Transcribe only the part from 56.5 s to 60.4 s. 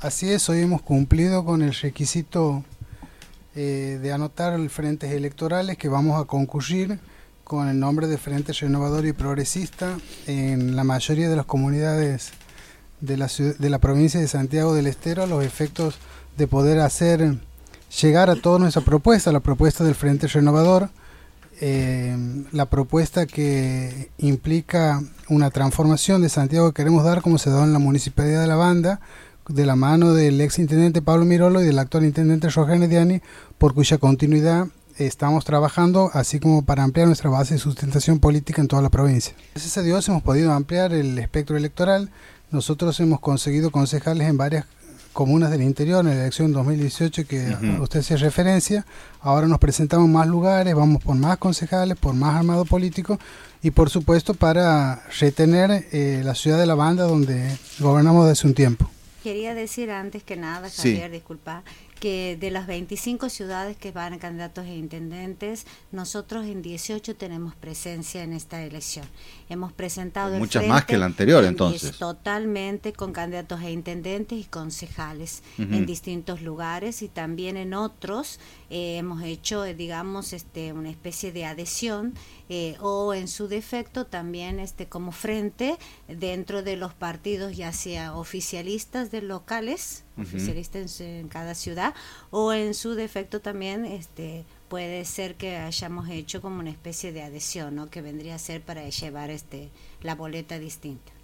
de La Banda donde gobernamos desde un tiempo. Quería decir antes que